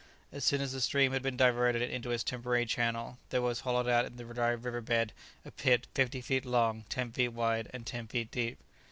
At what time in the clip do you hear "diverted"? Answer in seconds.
1.37-1.83